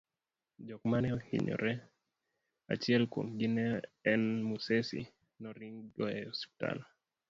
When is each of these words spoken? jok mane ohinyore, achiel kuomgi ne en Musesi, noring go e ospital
jok 0.67 0.81
mane 0.91 1.07
ohinyore, 1.17 1.73
achiel 2.73 3.03
kuomgi 3.11 3.47
ne 3.55 3.65
en 4.11 4.23
Musesi, 4.47 5.01
noring 5.41 5.75
go 5.95 6.05
e 6.17 6.19
ospital 6.33 6.77